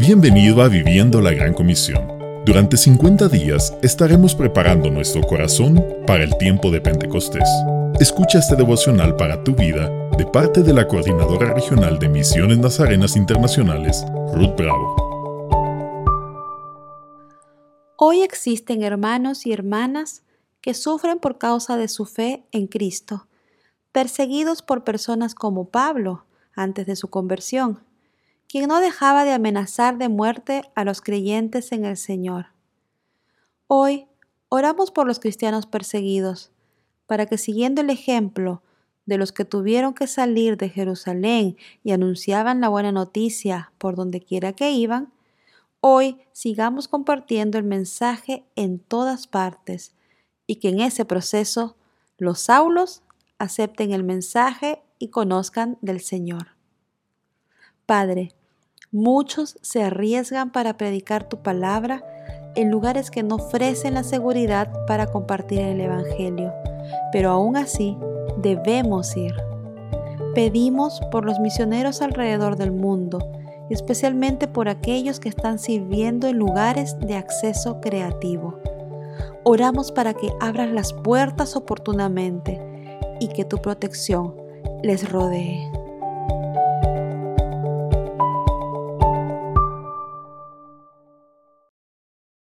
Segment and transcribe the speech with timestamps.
[0.00, 2.08] Bienvenido a Viviendo la Gran Comisión.
[2.46, 7.46] Durante 50 días estaremos preparando nuestro corazón para el tiempo de Pentecostés.
[8.00, 13.14] Escucha este devocional para tu vida de parte de la Coordinadora Regional de Misiones Nazarenas
[13.14, 14.02] Internacionales,
[14.32, 14.96] Ruth Bravo.
[17.98, 20.22] Hoy existen hermanos y hermanas
[20.62, 23.26] que sufren por causa de su fe en Cristo,
[23.92, 26.24] perseguidos por personas como Pablo
[26.54, 27.89] antes de su conversión
[28.50, 32.46] quien no dejaba de amenazar de muerte a los creyentes en el Señor.
[33.68, 34.08] Hoy
[34.48, 36.50] oramos por los cristianos perseguidos,
[37.06, 38.64] para que siguiendo el ejemplo
[39.06, 44.20] de los que tuvieron que salir de Jerusalén y anunciaban la buena noticia por donde
[44.20, 45.12] quiera que iban,
[45.78, 49.94] hoy sigamos compartiendo el mensaje en todas partes
[50.48, 51.76] y que en ese proceso
[52.18, 53.04] los saulos
[53.38, 56.48] acepten el mensaje y conozcan del Señor.
[57.86, 58.34] Padre,
[58.92, 62.02] Muchos se arriesgan para predicar tu palabra
[62.56, 66.52] en lugares que no ofrecen la seguridad para compartir el Evangelio,
[67.12, 67.96] pero aún así
[68.38, 69.32] debemos ir.
[70.34, 73.20] Pedimos por los misioneros alrededor del mundo,
[73.70, 78.58] especialmente por aquellos que están sirviendo en lugares de acceso creativo.
[79.44, 82.60] Oramos para que abras las puertas oportunamente
[83.20, 84.34] y que tu protección
[84.82, 85.79] les rodee.